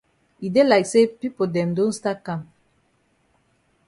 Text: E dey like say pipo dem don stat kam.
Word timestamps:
E 0.45 0.47
dey 0.53 0.65
like 0.69 0.87
say 0.91 1.03
pipo 1.19 1.43
dem 1.55 1.69
don 1.77 1.91
stat 1.97 2.19
kam. 2.25 2.39